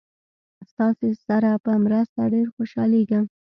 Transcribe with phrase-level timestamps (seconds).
[0.69, 3.23] ستاسې سره په مرسته ډېر خوشحالیږم.